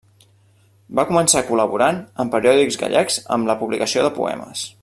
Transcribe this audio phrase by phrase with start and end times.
[0.99, 4.71] Va començar col·laborant en periòdics gallecs amb la publicació de poemes.